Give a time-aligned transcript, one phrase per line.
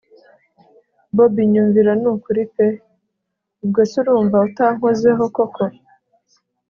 [1.15, 2.67] bobi nyumvira nukuri pe!
[3.63, 5.63] ubwo se urumva utankozeho koko